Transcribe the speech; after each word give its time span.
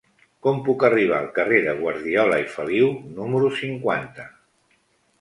Com 0.45 0.61
puc 0.69 0.85
arribar 0.89 1.19
al 1.25 1.29
carrer 1.35 1.59
de 1.67 1.77
Guardiola 1.83 2.41
i 2.47 2.49
Feliu 2.57 2.91
número 3.21 3.55
cinquanta? 3.63 4.31